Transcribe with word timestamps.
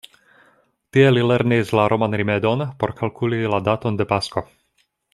Tie 0.97 1.11
li 1.11 1.25
lernis 1.33 1.73
la 1.79 1.85
roman 1.95 2.17
rimedon 2.21 2.65
por 2.81 2.97
kalkuli 3.03 3.43
la 3.55 3.63
daton 3.71 4.01
de 4.01 4.13
Pasko. 4.15 4.47